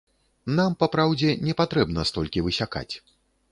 Нам, 0.59 0.75
па 0.83 0.87
праўдзе, 0.95 1.35
не 1.49 1.53
патрэбна 1.61 2.09
столькі 2.13 2.45
высякаць. 2.51 2.89